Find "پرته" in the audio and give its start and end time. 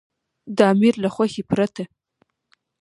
1.49-1.83